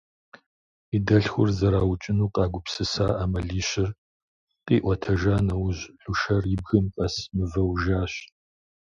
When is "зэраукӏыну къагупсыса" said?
1.57-3.07